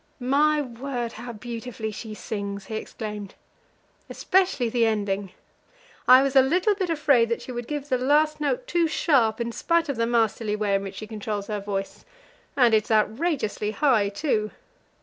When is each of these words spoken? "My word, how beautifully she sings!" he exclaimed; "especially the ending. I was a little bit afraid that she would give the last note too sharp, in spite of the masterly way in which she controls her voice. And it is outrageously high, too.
"My 0.33 0.63
word, 0.63 1.11
how 1.11 1.31
beautifully 1.31 1.91
she 1.91 2.15
sings!" 2.15 2.65
he 2.65 2.75
exclaimed; 2.75 3.35
"especially 4.09 4.67
the 4.67 4.87
ending. 4.87 5.31
I 6.07 6.23
was 6.23 6.35
a 6.35 6.41
little 6.41 6.73
bit 6.73 6.89
afraid 6.89 7.29
that 7.29 7.43
she 7.43 7.51
would 7.51 7.67
give 7.67 7.87
the 7.89 7.99
last 7.99 8.41
note 8.41 8.65
too 8.65 8.87
sharp, 8.87 9.39
in 9.39 9.51
spite 9.51 9.89
of 9.89 9.97
the 9.97 10.07
masterly 10.07 10.55
way 10.55 10.73
in 10.73 10.81
which 10.81 10.95
she 10.95 11.05
controls 11.05 11.45
her 11.45 11.59
voice. 11.59 12.03
And 12.57 12.73
it 12.73 12.85
is 12.85 12.89
outrageously 12.89 13.69
high, 13.73 14.09
too. 14.09 14.49